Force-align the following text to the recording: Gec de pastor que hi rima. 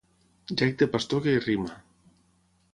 Gec 0.61 0.73
de 0.79 0.87
pastor 0.95 1.23
que 1.27 1.35
hi 1.35 1.45
rima. 1.45 1.79